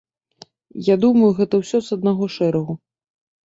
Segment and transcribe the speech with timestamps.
[0.87, 2.73] Я думаю, гэта ўсё з аднаго шэрагу.